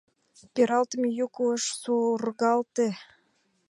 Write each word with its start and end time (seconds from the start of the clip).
Пералтыме 0.53 1.09
йӱк 1.17 1.35
уэш 1.41 1.63
сургалте. 1.81 2.87